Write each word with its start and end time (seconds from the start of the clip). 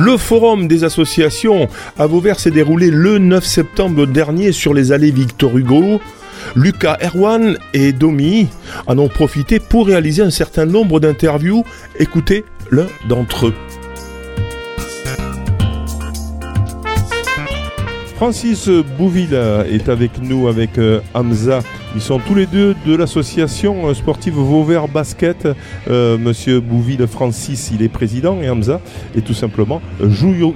Le 0.00 0.16
forum 0.16 0.68
des 0.68 0.84
associations 0.84 1.68
à 1.98 2.06
Vauvert 2.06 2.38
s'est 2.38 2.52
déroulé 2.52 2.88
le 2.88 3.18
9 3.18 3.44
septembre 3.44 4.06
dernier 4.06 4.52
sur 4.52 4.72
les 4.72 4.92
allées 4.92 5.10
Victor 5.10 5.58
Hugo. 5.58 6.00
Lucas 6.54 6.98
Erwan 7.02 7.58
et 7.74 7.92
Domi 7.92 8.46
en 8.86 8.96
ont 8.98 9.08
profité 9.08 9.58
pour 9.58 9.88
réaliser 9.88 10.22
un 10.22 10.30
certain 10.30 10.66
nombre 10.66 11.00
d'interviews. 11.00 11.64
Écoutez 11.98 12.44
l'un 12.70 12.86
d'entre 13.08 13.48
eux. 13.48 13.54
Francis 18.14 18.68
Bouville 18.96 19.34
est 19.68 19.88
avec 19.88 20.22
nous, 20.22 20.46
avec 20.46 20.78
euh, 20.78 21.00
Hamza. 21.14 21.60
Ils 21.94 22.02
sont 22.02 22.18
tous 22.18 22.34
les 22.34 22.46
deux 22.46 22.76
de 22.86 22.94
l'association 22.94 23.92
sportive 23.94 24.34
Vauvert 24.34 24.88
Basket. 24.88 25.48
Euh, 25.88 26.18
Monsieur 26.18 26.60
Bouville 26.60 27.06
Francis, 27.06 27.70
il 27.72 27.82
est 27.82 27.88
président 27.88 28.40
et 28.42 28.50
Hamza 28.50 28.80
est 29.16 29.22
tout 29.22 29.34
simplement 29.34 29.80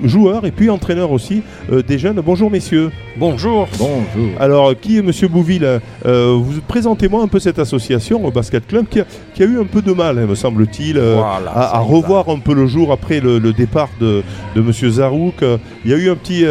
joueur 0.05 0.45
et 0.45 0.51
puis 0.51 0.69
entraîneur 0.69 1.11
aussi 1.11 1.43
euh, 1.73 1.83
des 1.83 1.99
jeunes. 1.99 2.21
Bonjour 2.21 2.51
messieurs. 2.51 2.91
Bonjour. 3.17 3.67
Bonjour. 3.79 4.31
Alors, 4.39 4.79
qui 4.79 4.99
est 4.99 5.03
Monsieur 5.03 5.29
Bouville 5.29 5.81
Vous 6.05 6.61
présentez-moi 6.69 7.23
un 7.23 7.29
peu 7.29 7.41
cette 7.41 7.59
association, 7.59 8.25
au 8.25 8.31
Basket 8.31 8.67
Club, 8.67 8.87
qui 8.89 9.01
a, 9.01 9.47
eu 9.47 9.59
un 9.59 9.65
peu 9.65 9.83
de 9.83 9.93
mal, 9.93 10.19
hein, 10.19 10.27
me 10.27 10.35
semble-t-il, 10.35 10.99
à, 10.99 11.79
revoir 11.81 12.29
un 12.29 12.39
peu 12.39 12.55
le 12.55 12.67
jour 12.67 12.93
après 12.93 13.21
le, 13.21 13.41
départ 13.53 13.89
de, 14.01 14.23
de 14.55 14.61
Monsieur 14.61 14.91
Zarouk. 14.91 15.43
Il 15.85 15.91
y 15.91 15.95
a 15.95 15.97
eu 15.97 16.11
un 16.11 16.17
petit 16.17 16.45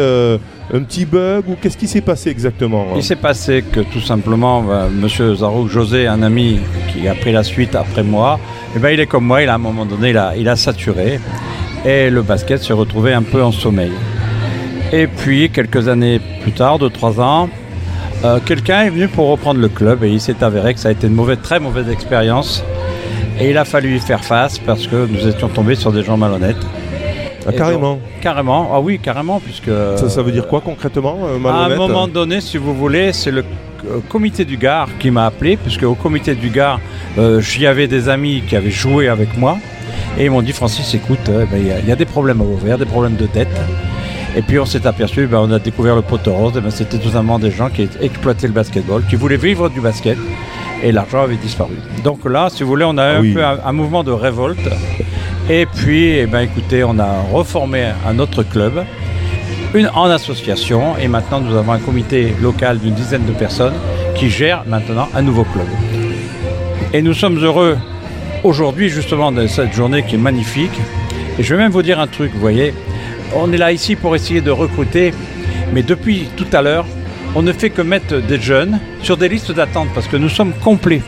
un 0.72 0.82
petit 0.82 1.04
bug 1.04 1.44
ou 1.48 1.56
qu'est-ce 1.60 1.76
qui 1.76 1.88
s'est 1.88 2.00
passé 2.00 2.30
exactement 2.30 2.86
Il 2.96 3.02
s'est 3.02 3.16
passé 3.16 3.62
que 3.70 3.80
tout 3.80 4.00
simplement, 4.00 4.60
M. 4.60 4.92
Monsieur 5.00 5.34
Zarouk 5.34 5.68
José, 5.68 6.06
un 6.06 6.22
ami 6.22 6.60
qui 6.92 7.08
a 7.08 7.14
pris 7.14 7.32
la 7.32 7.42
suite 7.42 7.74
après 7.74 8.02
moi, 8.02 8.38
eh 8.74 8.78
ben, 8.78 8.90
il 8.90 9.00
est 9.00 9.06
comme 9.06 9.24
moi, 9.24 9.42
il 9.42 9.48
a, 9.48 9.52
à 9.52 9.56
un 9.56 9.58
moment 9.58 9.84
donné, 9.84 10.14
il 10.36 10.48
a, 10.48 10.56
saturé 10.56 11.20
et 11.84 12.10
le 12.10 12.22
basket 12.22 12.62
s'est 12.62 12.72
retrouvé 12.72 13.12
un 13.12 13.22
peu 13.22 13.42
en 13.42 13.52
sommeil. 13.52 13.92
Et 14.92 15.06
puis, 15.06 15.50
quelques 15.50 15.88
années 15.88 16.20
plus 16.42 16.52
tard, 16.52 16.78
de 16.78 16.88
trois 16.88 17.20
ans, 17.20 17.48
euh, 18.24 18.38
quelqu'un 18.44 18.82
est 18.82 18.90
venu 18.90 19.08
pour 19.08 19.28
reprendre 19.28 19.60
le 19.60 19.68
club 19.68 20.04
et 20.04 20.10
il 20.10 20.20
s'est 20.20 20.44
avéré 20.44 20.74
que 20.74 20.80
ça 20.80 20.88
a 20.88 20.92
été 20.92 21.06
une 21.06 21.14
mauvaise, 21.14 21.38
très 21.42 21.58
mauvaise 21.58 21.88
expérience. 21.88 22.62
Et 23.40 23.50
il 23.50 23.58
a 23.58 23.64
fallu 23.64 23.96
y 23.96 23.98
faire 23.98 24.24
face 24.24 24.58
parce 24.58 24.86
que 24.86 25.06
nous 25.06 25.26
étions 25.26 25.48
tombés 25.48 25.74
sur 25.74 25.90
des 25.90 26.02
gens 26.02 26.16
malhonnêtes. 26.16 26.64
Ah, 27.46 27.52
carrément. 27.52 27.98
carrément, 28.20 28.70
ah 28.72 28.80
oui, 28.80 28.98
carrément, 28.98 29.40
puisque. 29.40 29.70
Ça, 29.96 30.22
veut 30.22 30.32
dire 30.32 30.46
quoi 30.46 30.60
concrètement 30.60 31.18
euh, 31.24 31.48
À 31.48 31.66
un 31.66 31.76
moment 31.76 32.08
donné, 32.08 32.40
si 32.40 32.58
vous 32.58 32.74
voulez, 32.74 33.12
c'est 33.12 33.30
le 33.30 33.44
euh, 33.90 33.98
comité 34.08 34.44
du 34.44 34.56
Gard 34.56 34.88
qui 34.98 35.10
m'a 35.10 35.26
appelé, 35.26 35.56
puisque 35.56 35.82
au 35.82 35.94
comité 35.94 36.34
du 36.34 36.50
Gard, 36.50 36.80
euh, 37.18 37.40
j'y 37.40 37.66
avais 37.66 37.88
des 37.88 38.08
amis 38.08 38.42
qui 38.46 38.56
avaient 38.56 38.70
joué 38.70 39.08
avec 39.08 39.36
moi, 39.36 39.58
et 40.18 40.26
ils 40.26 40.30
m'ont 40.30 40.42
dit 40.42 40.52
Francis, 40.52 40.94
écoute, 40.94 41.26
ben, 41.26 41.48
il 41.56 41.88
y, 41.88 41.92
a 41.92 41.96
des 41.96 42.04
problèmes 42.04 42.40
à 42.40 42.44
ouvrir, 42.44 42.78
des 42.78 42.86
problèmes 42.86 43.16
de 43.16 43.26
dette. 43.26 43.60
Et 44.34 44.40
puis 44.40 44.58
on 44.58 44.64
s'est 44.64 44.86
aperçu, 44.86 45.26
ben, 45.26 45.38
on 45.38 45.50
a 45.52 45.58
découvert 45.58 45.94
le 45.96 46.02
poteau 46.02 46.32
rose, 46.32 46.52
ben, 46.54 46.70
c'était 46.70 46.98
tout 46.98 47.10
simplement 47.10 47.38
des 47.38 47.50
gens 47.50 47.68
qui 47.70 47.88
exploitaient 48.00 48.46
le 48.46 48.52
basketball, 48.52 49.02
qui 49.08 49.16
voulaient 49.16 49.36
vivre 49.36 49.68
du 49.68 49.80
basket, 49.80 50.18
et 50.82 50.92
l'argent 50.92 51.22
avait 51.22 51.36
disparu. 51.36 51.74
Donc 52.04 52.24
là, 52.24 52.48
si 52.50 52.62
vous 52.62 52.68
voulez, 52.68 52.84
on 52.84 52.98
a 52.98 53.04
un 53.04 53.32
peu 53.32 53.44
un 53.44 53.72
mouvement 53.72 54.04
de 54.04 54.12
révolte. 54.12 54.68
Et 55.54 55.66
puis, 55.66 56.16
eh 56.16 56.24
ben, 56.24 56.40
écoutez, 56.40 56.82
on 56.82 56.98
a 56.98 57.20
reformé 57.30 57.84
un 58.06 58.18
autre 58.18 58.42
club 58.42 58.86
une, 59.74 59.90
en 59.94 60.04
association 60.04 60.96
et 60.96 61.08
maintenant 61.08 61.42
nous 61.42 61.54
avons 61.54 61.72
un 61.72 61.78
comité 61.78 62.32
local 62.40 62.78
d'une 62.78 62.94
dizaine 62.94 63.26
de 63.26 63.32
personnes 63.32 63.74
qui 64.14 64.30
gère 64.30 64.64
maintenant 64.66 65.10
un 65.14 65.20
nouveau 65.20 65.44
club. 65.44 65.66
Et 66.94 67.02
nous 67.02 67.12
sommes 67.12 67.36
heureux 67.36 67.76
aujourd'hui 68.44 68.88
justement 68.88 69.30
de 69.30 69.46
cette 69.46 69.74
journée 69.74 70.04
qui 70.04 70.14
est 70.14 70.18
magnifique. 70.18 70.72
Et 71.38 71.42
je 71.42 71.54
vais 71.54 71.60
même 71.60 71.72
vous 71.72 71.82
dire 71.82 72.00
un 72.00 72.06
truc, 72.06 72.32
vous 72.32 72.40
voyez, 72.40 72.72
on 73.36 73.52
est 73.52 73.58
là 73.58 73.72
ici 73.72 73.94
pour 73.94 74.16
essayer 74.16 74.40
de 74.40 74.50
recruter, 74.50 75.12
mais 75.74 75.82
depuis 75.82 76.28
tout 76.34 76.48
à 76.54 76.62
l'heure, 76.62 76.86
on 77.34 77.42
ne 77.42 77.52
fait 77.52 77.68
que 77.68 77.82
mettre 77.82 78.22
des 78.22 78.40
jeunes 78.40 78.80
sur 79.02 79.18
des 79.18 79.28
listes 79.28 79.52
d'attente 79.52 79.88
parce 79.94 80.08
que 80.08 80.16
nous 80.16 80.30
sommes 80.30 80.54
complets. 80.64 81.02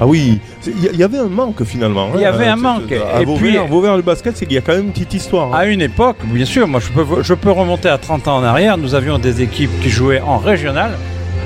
Ah 0.00 0.06
oui, 0.06 0.38
il 0.66 0.96
y, 0.96 1.02
avait 1.02 1.18
un 1.18 1.28
manque 1.28 1.62
finalement. 1.64 2.10
Il 2.14 2.20
y 2.20 2.24
avait 2.24 2.46
hein, 2.46 2.54
un 2.54 2.56
manque. 2.56 2.92
et 2.92 3.26
puis, 3.36 3.56
Vauvert 3.68 3.96
le 3.96 4.02
basket, 4.02 4.36
c'est 4.36 4.46
qu'il 4.46 4.54
y 4.54 4.58
a 4.58 4.60
quand 4.60 4.74
même 4.74 4.86
une 4.86 4.92
petite 4.92 5.14
histoire. 5.14 5.54
Hein. 5.54 5.58
À 5.58 5.66
une 5.66 5.80
époque, 5.80 6.16
bien 6.24 6.44
sûr, 6.44 6.66
moi 6.66 6.80
je 6.80 6.90
peux, 6.90 7.22
je 7.22 7.34
peux 7.34 7.50
remonter 7.50 7.88
à 7.88 7.98
30 7.98 8.28
ans 8.28 8.38
en 8.38 8.42
arrière, 8.42 8.76
nous 8.76 8.94
avions 8.94 9.18
des 9.18 9.42
équipes 9.42 9.70
qui 9.82 9.88
jouaient 9.88 10.20
en 10.20 10.38
régional, 10.38 10.92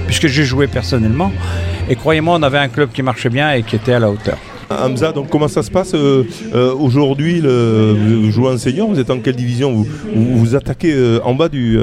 puisque 0.07 0.27
j'ai 0.27 0.45
joué 0.45 0.67
personnellement. 0.67 1.33
Et 1.89 1.97
croyez-moi, 1.97 2.37
on 2.39 2.43
avait 2.43 2.59
un 2.59 2.69
club 2.69 2.91
qui 2.93 3.03
marchait 3.03 3.29
bien 3.29 3.53
et 3.53 3.63
qui 3.63 3.77
était 3.77 3.93
à 3.93 3.99
la 3.99 4.11
hauteur. 4.11 4.39
Hamza, 4.71 5.13
donc 5.13 5.29
comment 5.29 5.49
ça 5.49 5.63
se 5.63 5.71
passe 5.71 5.95
euh, 5.95 6.25
euh, 6.55 6.75
aujourd'hui 6.75 7.41
Vous 7.41 8.31
jouez 8.31 8.51
en 8.51 8.59
senior, 8.59 8.89
vous 8.89 8.99
êtes 8.99 9.11
en 9.11 9.19
quelle 9.19 9.37
division 9.37 9.73
vous, 9.73 9.87
vous, 10.15 10.55
attaquez 10.55 10.93
euh, 10.95 11.21
en 11.25 11.35
bas 11.35 11.49
du, 11.49 11.79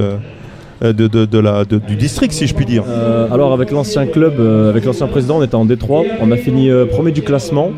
euh, 0.82 0.94
de, 0.94 1.40
la, 1.40 1.66
du 1.66 1.96
district, 1.98 2.32
si 2.32 2.48
je 2.48 2.56
puis 2.56 2.66
dire 2.66 2.84
euh, 2.88 3.28
Alors, 3.32 3.52
avec 3.52 3.70
l'ancien 3.72 4.06
club, 4.06 4.36
euh, 4.40 4.70
avec 4.70 4.86
l'ancien 4.86 5.08
président, 5.08 5.40
on 5.40 5.44
était 5.44 5.56
en 5.56 5.66
Détroit. 5.66 6.04
On 6.22 6.32
a 6.32 6.38
fini 6.38 6.70
premier 6.92 7.12
du 7.12 7.22
classement. 7.22 7.72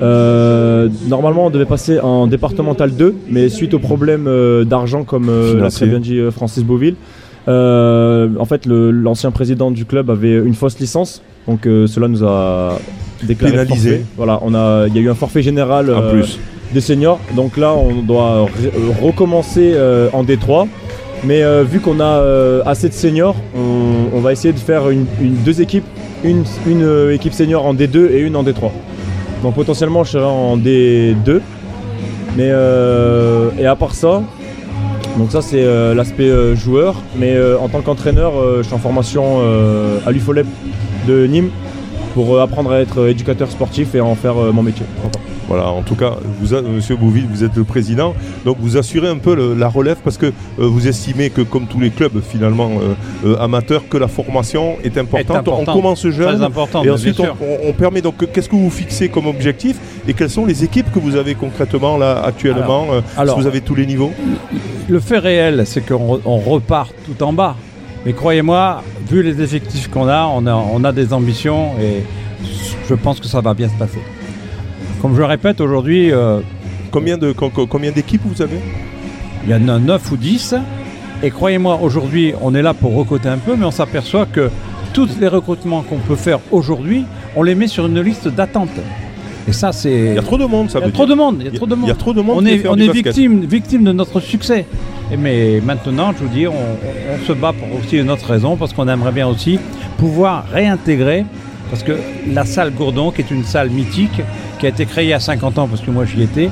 normalement, 0.00 1.46
on 1.46 1.50
devait 1.50 1.66
passer 1.66 2.00
en 2.00 2.26
départemental 2.26 2.92
2, 2.92 3.14
mais 3.30 3.48
suite 3.48 3.74
aux 3.74 3.78
problèmes 3.78 4.28
d'argent, 4.64 5.04
comme 5.04 5.30
l'a 5.58 5.70
très 5.70 5.86
bien 5.86 6.00
dit 6.00 6.18
Francis 6.30 6.64
Beauville, 6.64 6.96
en 7.46 8.44
fait, 8.46 8.66
l'ancien 8.66 9.30
président 9.30 9.70
du 9.70 9.84
club 9.84 10.10
avait 10.10 10.34
une 10.34 10.54
fausse 10.54 10.78
licence, 10.78 11.22
donc 11.46 11.60
cela 11.64 12.08
nous 12.08 12.24
a 12.24 12.78
déclaré 13.22 13.52
pénalisé. 13.52 14.02
Voilà, 14.16 14.38
on 14.42 14.54
a, 14.54 14.86
il 14.88 14.96
y 14.96 14.98
a 14.98 15.02
eu 15.02 15.10
un 15.10 15.14
forfait 15.14 15.42
général 15.42 15.90
des 16.72 16.80
seniors, 16.80 17.20
donc 17.36 17.58
là, 17.58 17.74
on 17.74 18.02
doit 18.02 18.46
recommencer 19.02 19.74
en 20.14 20.22
Détroit. 20.22 20.66
Mais 21.24 21.42
euh, 21.42 21.64
vu 21.64 21.80
qu'on 21.80 22.00
a 22.00 22.20
euh, 22.20 22.62
assez 22.66 22.88
de 22.88 22.94
seniors, 22.94 23.36
on, 23.54 24.20
va 24.20 24.32
essayer 24.32 24.52
de 24.52 24.58
faire 24.58 24.90
une, 24.90 25.06
deux 25.44 25.60
équipes, 25.60 25.84
une, 26.24 26.44
euh, 26.66 27.14
équipe 27.14 27.32
senior 27.32 27.64
en 27.64 27.74
D2 27.74 28.10
et 28.10 28.20
une 28.20 28.36
en 28.36 28.42
D3. 28.42 28.70
Donc 29.42 29.54
potentiellement 29.54 30.04
je 30.04 30.12
serai 30.12 30.24
en 30.24 30.56
D2. 30.56 31.40
Mais 32.36 32.52
et 33.58 33.66
à 33.66 33.76
part 33.76 33.94
ça, 33.94 34.22
donc 35.16 35.32
ça 35.32 35.40
c'est 35.40 35.64
l'aspect 35.94 36.54
joueur. 36.54 36.96
Mais 37.16 37.34
en 37.58 37.68
tant 37.68 37.80
qu'entraîneur, 37.80 38.32
je 38.58 38.62
suis 38.62 38.74
en 38.74 38.78
formation 38.78 39.40
à 40.06 40.10
l'UFOLEB 40.12 40.46
de 41.08 41.26
Nîmes 41.26 41.50
pour 42.16 42.40
apprendre 42.40 42.72
à 42.72 42.80
être 42.80 43.08
éducateur 43.08 43.50
sportif 43.50 43.94
et 43.94 44.00
en 44.00 44.14
faire 44.14 44.36
mon 44.36 44.62
métier. 44.62 44.86
Voilà, 45.48 45.68
en 45.68 45.82
tout 45.82 45.94
cas, 45.94 46.14
vous, 46.40 46.56
Monsieur 46.62 46.96
Bouville, 46.96 47.26
vous 47.30 47.44
êtes 47.44 47.54
le 47.54 47.64
président, 47.64 48.14
donc 48.46 48.56
vous 48.58 48.78
assurez 48.78 49.08
un 49.08 49.18
peu 49.18 49.54
la 49.54 49.68
relève 49.68 49.98
parce 50.02 50.16
que 50.16 50.26
euh, 50.26 50.32
vous 50.56 50.88
estimez 50.88 51.28
que, 51.30 51.42
comme 51.42 51.66
tous 51.66 51.78
les 51.78 51.90
clubs 51.90 52.20
finalement 52.20 52.70
euh, 52.70 52.94
euh, 53.28 53.38
amateurs, 53.38 53.82
que 53.88 53.96
la 53.96 54.08
formation 54.08 54.76
est 54.82 54.96
importante. 54.98 55.46
On 55.46 55.64
commence 55.64 56.08
jeune 56.08 56.42
important, 56.42 56.82
et 56.82 56.90
ensuite 56.90 57.20
on, 57.20 57.72
permet. 57.74 58.00
Donc, 58.00 58.30
qu'est-ce 58.32 58.48
que 58.48 58.56
vous 58.56 58.70
fixez 58.70 59.08
comme 59.10 59.26
objectif 59.26 59.76
et 60.08 60.14
quelles 60.14 60.30
sont 60.30 60.46
les 60.46 60.64
équipes 60.64 60.90
que 60.90 60.98
vous 60.98 61.16
avez 61.16 61.34
concrètement 61.34 61.98
là 61.98 62.22
actuellement 62.24 62.86
alors, 63.16 63.38
vous 63.38 63.46
avez 63.46 63.60
tous 63.60 63.74
les 63.74 63.86
niveaux? 63.86 64.12
Le 64.88 65.00
fait 65.00 65.18
réel, 65.18 65.64
c'est 65.66 65.86
qu'on 65.86 66.18
repart 66.38 66.94
tout 67.04 67.22
en 67.22 67.32
bas. 67.32 67.56
Mais 68.06 68.12
croyez-moi, 68.12 68.84
vu 69.10 69.20
les 69.24 69.42
effectifs 69.42 69.90
qu'on 69.90 70.06
a, 70.06 70.26
on 70.26 70.46
a, 70.46 70.54
on 70.54 70.84
a 70.84 70.92
des 70.92 71.12
ambitions 71.12 71.72
et 71.80 72.04
je 72.88 72.94
pense 72.94 73.18
que 73.18 73.26
ça 73.26 73.40
va 73.40 73.52
bien 73.52 73.68
se 73.68 73.74
passer. 73.74 73.98
Comme 75.02 75.14
je 75.14 75.18
le 75.18 75.24
répète 75.24 75.60
aujourd'hui. 75.60 76.12
Euh, 76.12 76.38
combien, 76.92 77.18
de, 77.18 77.32
combien 77.32 77.90
d'équipes 77.90 78.22
vous 78.24 78.40
avez? 78.42 78.60
Il 79.44 79.50
y 79.50 79.54
en 79.54 79.68
a 79.68 79.80
9 79.80 80.12
ou 80.12 80.16
10. 80.16 80.54
Et 81.24 81.30
croyez-moi, 81.30 81.80
aujourd'hui, 81.82 82.32
on 82.40 82.54
est 82.54 82.62
là 82.62 82.74
pour 82.74 82.94
recruter 82.94 83.28
un 83.28 83.38
peu, 83.38 83.56
mais 83.56 83.66
on 83.66 83.72
s'aperçoit 83.72 84.26
que 84.26 84.50
tous 84.92 85.18
les 85.18 85.26
recrutements 85.26 85.82
qu'on 85.82 85.98
peut 85.98 86.14
faire 86.14 86.38
aujourd'hui, 86.52 87.04
on 87.34 87.42
les 87.42 87.56
met 87.56 87.66
sur 87.66 87.86
une 87.86 88.00
liste 88.00 88.28
d'attente. 88.28 88.70
Et 89.48 89.52
ça, 89.52 89.72
c'est. 89.72 89.90
Il 89.90 90.14
y 90.14 90.18
a 90.18 90.22
trop 90.22 90.38
de 90.38 90.44
monde, 90.44 90.70
ça 90.70 90.80
Il 90.80 90.86
y 90.86 90.88
a 90.88 90.92
trop 90.92 91.06
de 91.06 91.14
monde. 91.14 91.36
Il 91.40 91.46
y 91.46 91.48
a 91.48 91.52
trop 91.52 91.66
de 91.66 91.74
monde. 91.74 91.84
Il 91.84 91.88
y 91.88 91.92
a 91.92 91.94
trop 91.94 92.12
de 92.12 92.20
monde. 92.20 92.36
On 92.38 92.46
est, 92.46 92.66
on 92.66 92.76
est 92.76 92.92
victime, 92.92 93.44
victime 93.44 93.84
de 93.84 93.92
notre 93.92 94.20
succès. 94.20 94.66
Et 95.12 95.16
mais 95.16 95.60
maintenant, 95.64 96.12
je 96.12 96.24
vous 96.24 96.34
dis, 96.34 96.46
on, 96.46 96.52
on 96.52 97.26
se 97.26 97.32
bat 97.32 97.52
pour 97.52 97.68
aussi 97.78 97.98
une 97.98 98.10
autre 98.10 98.26
raison, 98.26 98.56
parce 98.56 98.72
qu'on 98.72 98.88
aimerait 98.88 99.12
bien 99.12 99.28
aussi 99.28 99.58
pouvoir 99.98 100.46
réintégrer 100.52 101.24
parce 101.70 101.82
que 101.82 101.92
la 102.28 102.44
salle 102.44 102.72
Gourdon, 102.72 103.10
qui 103.10 103.22
est 103.22 103.30
une 103.30 103.44
salle 103.44 103.70
mythique, 103.70 104.20
qui 104.58 104.66
a 104.66 104.68
été 104.68 104.86
créée 104.86 105.04
il 105.04 105.10
y 105.10 105.14
a 105.14 105.20
50 105.20 105.58
ans, 105.58 105.68
parce 105.68 105.80
que 105.80 105.90
moi 105.90 106.04
j'y 106.04 106.22
étais, 106.22 106.50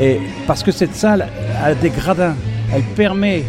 et 0.00 0.18
parce 0.46 0.62
que 0.62 0.72
cette 0.72 0.94
salle 0.94 1.28
a 1.62 1.74
des 1.74 1.90
gradins, 1.90 2.34
elle 2.74 2.82
permet 2.82 3.44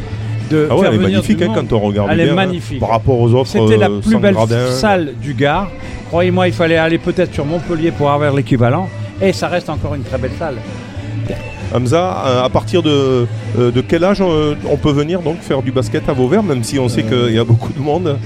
de 0.49 0.67
ah 0.69 0.75
ouais, 0.75 0.87
elle 0.87 0.95
est 0.95 0.97
magnifique 0.97 1.41
hein, 1.41 1.51
quand 1.53 1.73
on 1.73 1.79
regarde 1.79 2.09
elle 2.11 2.19
est 2.19 2.29
hein, 2.29 2.35
magnifique. 2.35 2.79
par 2.79 2.89
rapport 2.89 3.19
aux 3.19 3.33
autres. 3.33 3.49
C'était 3.49 3.77
la 3.77 3.89
euh, 3.89 3.99
plus 3.99 4.17
belle 4.17 4.35
salle 4.71 5.13
du 5.21 5.33
Gard. 5.33 5.69
Croyez-moi, 6.07 6.47
il 6.47 6.53
fallait 6.53 6.77
aller 6.77 6.97
peut-être 6.97 7.33
sur 7.33 7.45
Montpellier 7.45 7.91
pour 7.91 8.09
avoir 8.09 8.33
l'équivalent, 8.33 8.89
et 9.21 9.33
ça 9.33 9.47
reste 9.47 9.69
encore 9.69 9.95
une 9.95 10.03
très 10.03 10.17
belle 10.17 10.31
salle. 10.37 10.55
Hamza, 11.73 12.23
euh, 12.25 12.43
à 12.43 12.49
partir 12.49 12.81
de, 12.81 13.27
euh, 13.59 13.71
de 13.71 13.81
quel 13.81 14.05
âge 14.05 14.21
on 14.21 14.77
peut 14.77 14.91
venir 14.91 15.21
donc 15.21 15.39
faire 15.41 15.61
du 15.61 15.71
basket 15.71 16.07
à 16.07 16.13
Vauvert, 16.13 16.43
même 16.43 16.63
si 16.63 16.79
on 16.79 16.87
sait 16.87 17.03
qu'il 17.03 17.33
y 17.33 17.39
a 17.39 17.43
beaucoup 17.43 17.73
de 17.73 17.79
monde? 17.79 18.17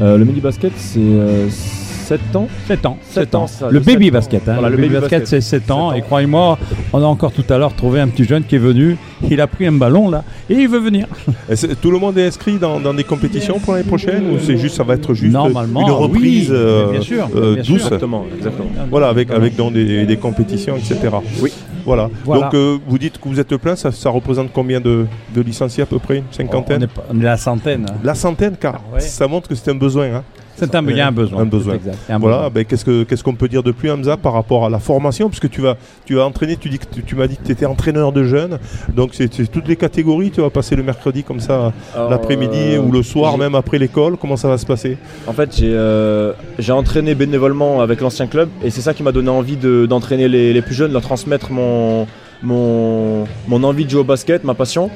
Le 0.00 0.24
mini 0.24 0.40
basket, 0.40 0.72
c'est 0.76 1.00
7 2.08 2.36
ans 2.36 2.48
7 2.66 2.86
ans. 2.86 2.98
7 3.10 3.34
ans, 3.34 3.46
ça, 3.46 3.68
le 3.70 3.80
baby 3.80 4.06
sept 4.06 4.10
ans. 4.10 4.16
basket. 4.18 4.48
hein. 4.48 4.52
Voilà, 4.54 4.68
le, 4.70 4.76
le 4.76 4.82
baby 4.82 4.88
baby 4.94 5.00
basket, 5.00 5.20
basket. 5.20 5.42
c'est 5.42 5.58
7 5.60 5.70
ans. 5.70 5.92
Et 5.92 6.00
croyez-moi, 6.02 6.58
on 6.92 7.02
a 7.02 7.06
encore 7.06 7.32
tout 7.32 7.44
à 7.50 7.58
l'heure 7.58 7.74
trouvé 7.74 8.00
un 8.00 8.08
petit 8.08 8.24
jeune 8.24 8.44
qui 8.44 8.54
est 8.56 8.58
venu. 8.58 8.96
Il 9.30 9.40
a 9.40 9.46
pris 9.46 9.66
un 9.66 9.72
ballon 9.72 10.08
là 10.08 10.24
et 10.48 10.54
il 10.54 10.68
veut 10.68 10.78
venir. 10.78 11.06
Tout 11.82 11.90
le 11.90 11.98
monde 11.98 12.16
est 12.18 12.26
inscrit 12.26 12.56
dans, 12.58 12.78
dans 12.80 12.94
des 12.94 13.04
compétitions 13.04 13.58
pour 13.58 13.74
l'année 13.74 13.86
prochaine 13.86 14.30
ou 14.30 14.38
c'est 14.38 14.56
juste 14.56 14.76
ça 14.76 14.84
va 14.84 14.94
être 14.94 15.12
juste 15.14 15.32
Normalement, 15.32 15.80
une 15.82 15.90
reprise 15.90 16.50
oui, 16.50 16.56
euh, 16.56 16.90
bien 16.92 17.00
sûr, 17.00 17.28
euh, 17.34 17.54
bien 17.54 17.62
sûr. 17.64 17.74
douce? 17.74 17.82
Exactement, 17.84 18.24
exactement. 18.36 18.68
Voilà, 18.90 19.08
avec, 19.08 19.30
avec 19.30 19.56
dans 19.56 19.70
des, 19.70 20.06
des 20.06 20.16
compétitions, 20.16 20.76
etc. 20.76 20.98
Oui. 21.42 21.52
Voilà. 21.84 22.08
Voilà. 22.24 22.42
Donc 22.44 22.54
euh, 22.54 22.78
vous 22.86 22.98
dites 22.98 23.18
que 23.18 23.28
vous 23.28 23.40
êtes 23.40 23.56
plein, 23.56 23.74
ça, 23.76 23.90
ça 23.92 24.10
représente 24.10 24.50
combien 24.52 24.80
de, 24.80 25.06
de 25.34 25.40
licenciés 25.40 25.82
à 25.82 25.86
peu 25.86 25.98
près? 25.98 26.18
Une 26.18 26.24
On 26.30 26.36
cinquantaine 26.36 26.82
est, 26.84 26.88
on 27.12 27.18
est 27.20 27.24
la 27.24 27.36
centaine. 27.36 27.86
La 28.04 28.14
centaine, 28.14 28.56
car 28.60 28.74
Ah 28.90 28.94
ouais. 28.94 29.00
ça 29.00 29.26
montre 29.26 29.48
que 29.48 29.54
c'est 29.54 29.70
un 29.70 29.74
besoin. 29.74 30.06
hein. 30.06 30.22
C'est 30.58 30.74
un, 30.74 30.84
il 30.88 30.96
y 30.96 31.00
a 31.00 31.06
un 31.06 31.12
besoin. 31.12 31.42
Un 31.42 31.46
besoin. 31.46 31.74
un 32.08 32.18
Voilà, 32.18 32.36
besoin. 32.36 32.50
ben, 32.50 32.64
qu'est-ce 32.64 32.84
que- 32.84 33.04
qu'est-ce 33.04 33.22
qu'on 33.22 33.34
peut 33.34 33.48
dire 33.48 33.62
de 33.62 33.70
plus, 33.72 33.90
Hamza, 33.90 34.16
par 34.16 34.32
rapport 34.32 34.64
à 34.66 34.70
la 34.70 34.78
formation? 34.78 35.28
Puisque 35.28 35.48
tu 35.50 35.60
vas, 35.60 35.76
tu 36.04 36.14
vas 36.14 36.24
entraîner, 36.24 36.56
tu, 36.56 36.68
dis 36.68 36.78
que 36.78 36.86
tu, 36.92 37.02
tu 37.02 37.14
m'as 37.14 37.26
dit 37.26 37.36
que 37.36 37.44
tu 37.44 37.52
étais 37.52 37.66
entraîneur 37.66 38.12
de 38.12 38.24
jeunes, 38.24 38.58
donc 38.94 39.10
c'est 39.12 39.28
toutes 39.50 39.68
les 39.68 39.76
catégories, 39.76 40.30
tu 40.30 40.40
vas 40.40 40.50
passer 40.50 40.74
le 40.76 40.82
mercredi 40.82 41.22
comme 41.22 41.40
ça, 41.40 41.72
l'après-midi 41.96 42.74
euh, 42.74 42.80
ou 42.80 42.90
le 42.92 43.02
soir, 43.02 43.38
même 43.38 43.54
après 43.54 43.78
l'école, 43.78 44.16
comment 44.16 44.36
ça 44.36 44.48
va 44.48 44.58
se 44.58 44.66
passer? 44.66 44.98
En 45.26 45.32
fait, 45.32 45.56
j'ai 45.56 45.70
euh, 45.72 46.32
j'ai 46.58 46.72
entraîné 46.72 47.14
bénévolement 47.14 47.80
avec 47.80 48.00
l'ancien 48.00 48.26
club 48.26 48.48
et 48.64 48.70
c'est 48.70 48.80
ça 48.80 48.94
qui 48.94 49.02
m'a 49.02 49.12
donné 49.12 49.28
envie 49.30 49.56
de- 49.56 49.86
d'entraîner 49.86 50.28
les, 50.28 50.52
les 50.52 50.62
plus 50.62 50.74
jeunes, 50.74 50.92
leur 50.92 51.02
transmettre 51.02 51.52
mon, 51.52 52.06
mon, 52.42 53.24
mon 53.46 53.62
envie 53.64 53.84
de 53.84 53.90
jouer 53.90 54.00
au 54.00 54.04
basket, 54.04 54.44
ma 54.44 54.54
passion. 54.54 54.90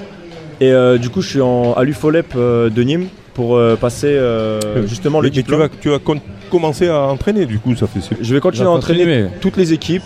Et 0.60 0.70
euh, 0.70 0.98
du 0.98 1.08
coup, 1.10 1.22
je 1.22 1.28
suis 1.28 1.40
en, 1.40 1.72
à 1.74 1.82
l'UFOLEP 1.84 2.34
euh, 2.36 2.70
de 2.70 2.82
Nîmes 2.82 3.06
pour 3.34 3.56
euh, 3.56 3.76
passer 3.76 4.08
euh, 4.08 4.60
justement 4.86 5.20
le 5.20 5.26
Mais 5.28 5.30
tu 5.30 5.40
diplôme. 5.40 5.60
vas, 5.60 5.68
tu 5.68 5.88
vas 5.90 5.98
con- 5.98 6.20
commencer 6.50 6.88
à 6.88 7.00
entraîner, 7.08 7.46
du 7.46 7.58
coup, 7.58 7.74
ça 7.74 7.86
fait... 7.86 8.00
Je 8.20 8.34
vais 8.34 8.40
continuer 8.40 8.66
à 8.66 8.70
entraîner 8.70 9.00
continuer. 9.04 9.28
toutes 9.40 9.56
les 9.56 9.72
équipes 9.72 10.02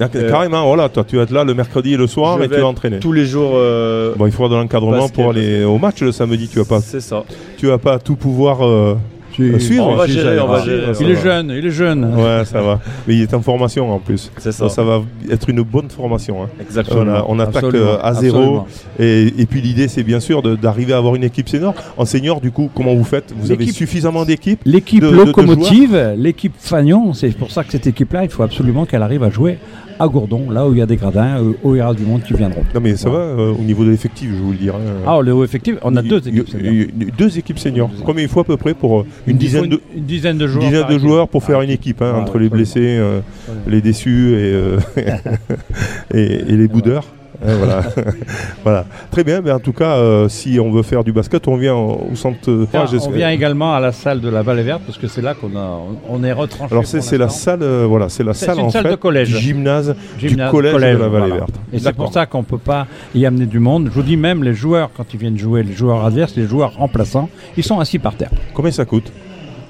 Euh, 0.00 0.28
Carrément, 0.30 0.66
voilà, 0.66 0.88
toi, 0.88 1.04
tu 1.06 1.16
vas 1.16 1.22
être 1.22 1.30
là 1.30 1.44
le 1.44 1.54
mercredi 1.54 1.92
et 1.92 1.96
le 1.96 2.06
soir 2.08 2.38
je 2.38 2.44
et 2.44 2.48
tu 2.48 2.54
vas 2.56 2.66
entraîner. 2.66 2.98
tous 2.98 3.12
les 3.12 3.24
jours. 3.26 3.52
euh, 3.54 4.14
Bon, 4.16 4.26
il 4.26 4.32
faudra 4.32 4.48
de 4.56 4.60
l'encadrement 4.60 4.92
Basket, 5.02 5.14
pour 5.14 5.30
aller 5.30 5.62
au 5.64 5.78
match 5.78 6.00
le 6.00 6.10
samedi. 6.10 6.48
Tu 6.48 6.58
vas 6.58 6.64
pas, 6.64 6.80
c'est 6.80 7.00
ça. 7.00 7.22
tu 7.58 7.66
vas 7.66 7.78
pas 7.78 7.98
tout 8.00 8.16
pouvoir 8.16 8.66
euh, 8.66 8.96
Tu- 9.32 9.58
suivre. 9.60 9.86
On 9.88 9.96
va 9.96 10.06
tu- 10.06 10.12
gérer, 10.12 10.38
on 10.40 10.46
va 10.46 10.58
Ah, 10.62 10.64
gérer. 10.64 10.92
Il 11.00 11.10
est 11.10 11.22
jeune, 11.22 11.54
il 11.56 11.66
est 11.66 11.70
jeune. 11.70 12.04
Ouais, 12.14 12.44
ça 12.44 12.60
va. 12.60 12.80
Mais 13.08 13.14
il 13.16 13.22
est 13.22 13.34
en 13.34 13.40
formation 13.40 13.90
en 13.92 13.98
plus. 13.98 14.30
C'est 14.38 14.52
Ça. 14.52 14.68
ça. 14.68 14.82
va 14.82 15.02
être 15.30 15.48
une 15.48 15.62
bonne 15.62 15.88
formation. 15.88 16.42
hein. 16.42 16.48
Exactement. 16.60 17.04
Voilà, 17.04 17.24
on 17.28 17.38
attaque 17.38 17.64
Absolument, 17.64 17.84
euh, 17.90 17.98
à 18.02 18.14
zéro. 18.14 18.64
Et, 18.98 19.32
et 19.38 19.46
puis 19.46 19.60
l'idée, 19.60 19.88
c'est 19.88 20.02
bien 20.02 20.20
sûr 20.20 20.42
de- 20.42 20.56
d'arriver 20.56 20.92
à 20.92 20.98
avoir 20.98 21.14
une 21.14 21.24
équipe 21.24 21.48
senior. 21.48 21.74
En 21.96 22.04
senior, 22.04 22.40
du 22.40 22.50
coup, 22.50 22.68
comment 22.74 22.94
vous 22.94 23.04
faites? 23.04 23.32
Vous 23.36 23.50
avez 23.52 23.66
suffisamment 23.72 24.24
d'équipes 24.24 24.60
L'équipe 24.64 25.02
locomotive, 25.02 26.14
l'équipe 26.16 26.52
Fagnon, 26.58 27.12
c'est 27.14 27.30
pour 27.36 27.50
ça 27.50 27.64
que 27.64 27.72
cette 27.72 27.86
équipe-là, 27.86 28.24
il 28.24 28.30
faut 28.30 28.42
absolument 28.42 28.84
qu'elle 28.86 29.02
arrive 29.02 29.22
à 29.22 29.30
jouer 29.30 29.58
à 29.98 30.08
Gourdon, 30.08 30.50
là 30.50 30.66
où 30.66 30.72
il 30.72 30.78
y 30.78 30.82
a 30.82 30.86
des 30.86 30.96
gradins, 30.96 31.38
euh, 31.38 31.52
où 31.62 31.74
il 31.76 31.78
y 31.78 31.82
aura 31.82 31.94
du 31.94 32.02
monde 32.02 32.22
qui 32.22 32.32
viendront. 32.34 32.62
Non, 32.74 32.80
mais 32.82 32.96
ça 32.96 33.08
va 33.10 33.18
euh, 33.18 33.52
au 33.52 33.62
niveau 33.62 33.84
de 33.84 33.90
l'effectif, 33.90 34.30
je 34.36 34.42
vous 34.42 34.50
le 34.52 34.56
dire. 34.56 34.74
hein. 34.74 35.02
Ah, 35.06 35.20
le 35.22 35.32
haut 35.32 35.44
effectif, 35.44 35.76
on 35.82 35.94
a 35.96 36.02
deux 36.02 36.26
équipes. 36.26 36.48
seniors. 36.48 36.86
Deux 37.16 37.38
équipes 37.38 37.58
seniors. 37.58 37.90
Combien 38.04 38.22
il 38.24 38.28
faut 38.28 38.40
à 38.40 38.44
peu 38.44 38.56
près 38.56 38.74
pour 38.74 39.04
une 39.26 39.36
dizaine 39.36 39.68
de, 39.68 39.80
une 39.96 40.04
dizaine 40.04 40.38
de 40.38 40.46
joueurs. 40.46 40.64
dizaine 40.64 40.80
par 40.82 40.90
de 40.90 40.94
équipe. 40.94 41.06
joueurs 41.08 41.28
pour 41.28 41.44
faire 41.44 41.58
Ah, 41.60 41.64
une 41.64 41.70
équipe, 41.70 42.02
hein, 42.02 42.12
Ouais, 42.14 42.20
entre 42.20 42.38
les 42.38 42.48
blessés, 42.48 42.96
euh, 42.98 43.20
les 43.66 43.80
déçus 43.80 44.30
et, 44.32 44.52
euh, 44.52 44.78
et, 46.14 46.20
et 46.22 46.56
les 46.56 46.68
boudeurs. 46.68 47.04
Hein, 47.44 47.54
voilà. 47.56 47.82
voilà. 48.62 48.86
Très 49.10 49.24
bien, 49.24 49.40
mais 49.40 49.50
en 49.50 49.58
tout 49.58 49.72
cas, 49.72 49.96
euh, 49.96 50.28
si 50.28 50.60
on 50.60 50.70
veut 50.70 50.82
faire 50.82 51.04
du 51.04 51.12
basket, 51.12 51.48
on 51.48 51.56
vient 51.56 51.74
au 51.74 52.14
centre. 52.14 52.66
Ah, 52.72 52.84
on 53.06 53.10
vient 53.10 53.30
également 53.30 53.74
à 53.74 53.80
la 53.80 53.92
salle 53.92 54.20
de 54.20 54.28
la 54.28 54.42
Vallée 54.42 54.62
Verte 54.62 54.82
parce 54.86 54.98
que 54.98 55.08
c'est 55.08 55.22
là 55.22 55.34
qu'on 55.34 55.56
a, 55.56 55.78
on 56.08 56.22
est 56.22 56.32
retranché. 56.32 56.72
Alors 56.72 56.86
c'est 56.86 57.18
la 57.18 57.28
salle, 57.28 57.62
euh, 57.62 57.86
voilà, 57.88 58.08
c'est 58.08 58.24
la 58.24 58.34
salle 58.34 58.58
une 58.58 58.66
en 58.66 58.70
salle 58.70 58.84
fait 58.84 58.90
de 58.90 58.96
collège. 58.96 59.28
du 59.28 59.38
gymnase, 59.38 59.94
Gymnase, 60.18 60.48
du 60.48 60.50
collège, 60.50 60.74
de 60.74 60.78
la 60.78 61.08
Vallée 61.08 61.08
voilà. 61.08 61.34
Verte. 61.34 61.54
Et 61.72 61.78
c'est 61.78 61.92
pour 61.94 62.12
ça 62.12 62.26
qu'on 62.26 62.42
peut 62.42 62.58
pas 62.58 62.86
y 63.14 63.26
amener 63.26 63.46
du 63.46 63.58
monde. 63.58 63.86
Je 63.86 63.94
vous 63.94 64.02
dis 64.02 64.16
même 64.16 64.42
les 64.44 64.54
joueurs 64.54 64.90
quand 64.96 65.12
ils 65.12 65.18
viennent 65.18 65.38
jouer, 65.38 65.62
les 65.62 65.72
joueurs 65.74 66.04
adverses, 66.04 66.36
les 66.36 66.46
joueurs 66.46 66.74
remplaçants, 66.76 67.28
ils 67.56 67.64
sont 67.64 67.80
assis 67.80 67.98
par 67.98 68.14
terre. 68.14 68.30
Combien 68.54 68.70
ça 68.70 68.84
coûte 68.84 69.12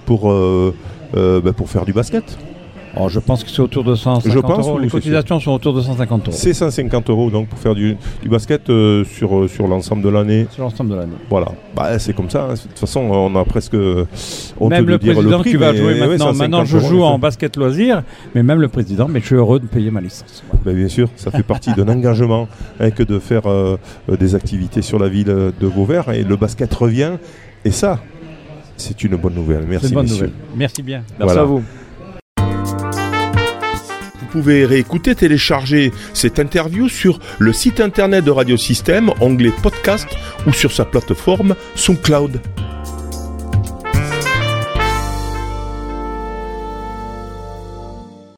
pour 0.07 0.31
euh, 0.31 0.75
euh, 1.17 1.41
bah, 1.41 1.53
pour 1.53 1.69
faire 1.69 1.85
du 1.85 1.93
basket? 1.93 2.39
Je 3.09 3.19
pense 3.21 3.43
que 3.43 3.51
c'est 3.51 3.61
autour 3.63 3.85
de 3.85 3.95
150 3.95 4.33
Je 4.33 4.39
pense, 4.39 4.67
euros. 4.67 4.79
Les 4.79 4.89
cotisations 4.89 5.41
sont 5.41 5.53
autour 5.53 5.73
de 5.75 5.81
150 5.81 6.29
euros. 6.29 6.37
C'est 6.37 6.53
150 6.53 7.09
euros 7.11 7.31
donc 7.31 7.49
pour 7.49 7.59
faire 7.59 7.75
du, 7.75 7.97
du 8.23 8.29
basket 8.29 8.69
euh, 8.69 9.03
sur 9.05 9.35
euh, 9.37 9.49
sur 9.49 9.67
l'ensemble 9.67 10.03
de 10.03 10.09
l'année. 10.11 10.47
C'est 10.51 10.61
l'ensemble 10.61 10.91
de 10.91 10.97
l'année. 10.97 11.13
Voilà, 11.31 11.47
bah, 11.75 11.99
c'est 11.99 12.13
comme 12.15 12.29
ça. 12.29 12.45
hein. 12.51 12.55
De 12.55 12.59
toute 12.59 12.79
façon, 12.79 13.01
on 13.01 13.35
a 13.37 13.45
presque 13.45 13.75
honte 13.75 14.71
Même 14.71 14.85
de 14.85 14.91
le 14.91 14.99
dire 14.99 15.15
président 15.15 15.41
prix, 15.41 15.51
qui 15.53 15.57
va 15.57 15.75
jouer 15.75 15.95
maintenant, 15.99 16.19
150 16.35 16.39
maintenant 16.39 16.65
je 16.65 16.79
joue 16.79 17.03
en 17.03 17.19
basket 17.19 17.57
loisir, 17.57 18.03
mais 18.35 18.43
même 18.43 18.61
le 18.61 18.69
président, 18.69 19.09
mais 19.09 19.21
je 19.21 19.27
suis 19.27 19.37
heureux 19.37 19.59
de 19.59 19.67
payer 19.67 19.91
ma 19.91 20.01
licence. 20.01 20.45
Voilà. 20.49 20.63
Ben, 20.65 20.77
bien 20.77 20.89
sûr, 20.89 21.09
ça 21.17 21.31
fait 21.31 21.43
partie 21.43 21.73
d'un 21.75 21.89
engagement 21.89 22.47
hein, 22.79 22.91
que 22.91 23.03
de 23.03 23.19
faire 23.19 23.47
euh, 23.47 23.77
des 24.21 24.35
activités 24.35 24.83
sur 24.83 24.99
la 24.99 25.09
ville 25.09 25.25
de 25.27 25.67
Vauvert 25.67 26.11
et 26.11 26.25
le 26.25 26.37
basket 26.37 26.73
revient. 26.75 27.13
Et 27.65 27.71
ça, 27.71 28.01
c'est 28.77 29.03
une 29.03 29.17
bonne 29.17 29.35
nouvelle. 29.35 29.65
Merci. 29.69 29.87
C'est 29.87 29.93
une 29.93 30.01
bonne 30.01 30.09
nouvelle. 30.11 30.31
Merci 30.57 30.83
bien. 30.83 30.99
Merci 31.19 31.23
Voilà. 31.25 31.41
à 31.41 31.45
vous. 31.45 31.63
Vous 34.33 34.41
pouvez 34.41 34.65
réécouter, 34.65 35.15
télécharger 35.15 35.93
cette 36.15 36.39
interview 36.39 36.89
sur 36.89 37.19
le 37.39 37.53
site 37.53 37.81
internet 37.81 38.25
de 38.25 38.31
Radio 38.31 38.57
Système, 38.57 39.11
onglet 39.21 39.53
podcast 39.63 40.09
ou 40.47 40.55
sur 40.55 40.73
sa 40.73 40.87
plateforme 40.87 41.55
SoundCloud. 41.75 42.41